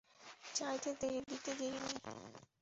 চাইতে 0.53 0.89
দেরি, 1.01 1.19
দিতে 1.29 1.51
দেরি 1.59 1.79
নেই! 1.81 1.97